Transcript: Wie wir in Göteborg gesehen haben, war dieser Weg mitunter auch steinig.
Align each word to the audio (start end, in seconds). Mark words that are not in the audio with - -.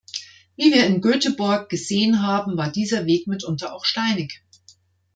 Wie 0.55 0.73
wir 0.73 0.87
in 0.87 0.99
Göteborg 0.99 1.69
gesehen 1.69 2.23
haben, 2.23 2.57
war 2.57 2.71
dieser 2.71 3.05
Weg 3.05 3.27
mitunter 3.27 3.71
auch 3.75 3.85
steinig. 3.85 4.43